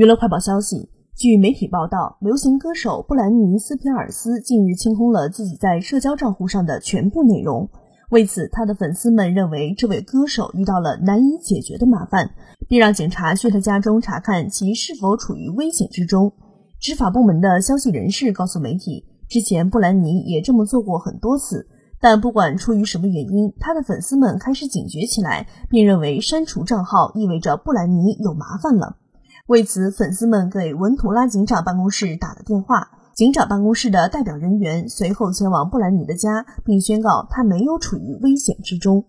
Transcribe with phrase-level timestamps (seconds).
[0.00, 7.68] 娱乐快报消息，据媒体报道，流行歌手布兰妮·斯皮尔斯近日清空了自己在社交账户上的全部内容。
[8.08, 12.30] 为此，他的粉丝们认为这位歌手遇到了难以解决的麻烦，
[12.66, 16.32] 并让警察去他家中查看其是否处于危险之中。
[16.78, 21.68] 执法部门的消息人士告诉媒体，之前布兰妮也这么做过很多次，
[22.00, 28.96] 但不管出于什么原因，他的粉丝们开始警觉起来，并认为删除账号意味着布兰妮有麻烦了。
[29.50, 39.06] 为此，粉丝们给文图拉警长办公室打了电话，警长办公室的代表人员随后前往布兰妮的家，并宣告他没有处于危险之中。